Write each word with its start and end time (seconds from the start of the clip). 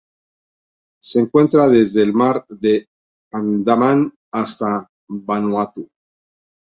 Se 1.03 1.19
encuentra 1.19 1.67
desde 1.67 2.01
el 2.01 2.11
Mar 2.11 2.43
de 2.49 2.87
Andaman 3.31 4.11
hasta 4.33 4.89
Vanuatu. 5.07 5.87